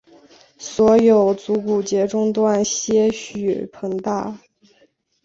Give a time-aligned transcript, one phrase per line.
[0.57, 4.39] 所有足股节中段些许膨大。